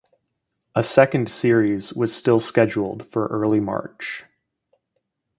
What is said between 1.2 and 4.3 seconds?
series was still scheduled for early March.